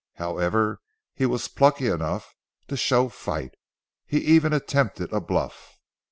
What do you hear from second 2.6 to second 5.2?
to show fight. He even attempted